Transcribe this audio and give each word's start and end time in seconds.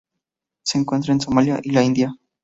Se 0.63 0.79
encuentra 0.79 1.13
en 1.13 1.21
Somalia 1.21 1.59
y 1.61 1.69
la 1.73 1.83
India. 1.83 2.11